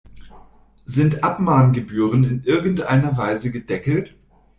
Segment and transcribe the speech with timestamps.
[0.85, 4.15] Sind Abmahngebühren in irgendeiner Weise gedeckelt?